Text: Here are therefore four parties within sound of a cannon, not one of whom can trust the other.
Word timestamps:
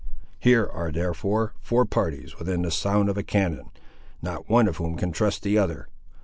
Here 0.39 0.65
are 0.65 0.91
therefore 0.91 1.53
four 1.61 1.85
parties 1.85 2.39
within 2.39 2.67
sound 2.71 3.07
of 3.07 3.19
a 3.19 3.23
cannon, 3.23 3.69
not 4.19 4.49
one 4.49 4.67
of 4.67 4.77
whom 4.77 4.97
can 4.97 5.11
trust 5.11 5.43
the 5.43 5.59
other. 5.59 5.89